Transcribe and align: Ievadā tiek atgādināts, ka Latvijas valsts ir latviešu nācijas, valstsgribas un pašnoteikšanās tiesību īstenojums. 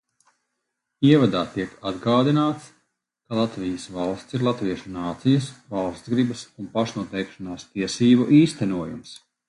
Ievadā 1.09 1.41
tiek 1.57 1.75
atgādināts, 1.89 2.65
ka 3.27 3.39
Latvijas 3.41 3.85
valsts 3.99 4.37
ir 4.39 4.47
latviešu 4.49 4.95
nācijas, 4.99 5.51
valstsgribas 5.77 6.45
un 6.63 6.75
pašnoteikšanās 6.79 7.73
tiesību 7.77 8.31
īstenojums. 8.45 9.19